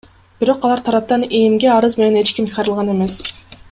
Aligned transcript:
Бирок 0.43 0.65
алар 0.69 0.81
тараптан 0.87 1.27
ИИМге 1.29 1.71
арыз 1.77 1.99
менен 2.01 2.21
эч 2.25 2.35
ким 2.39 2.53
кайрылган 2.59 2.95
эмес. 2.99 3.23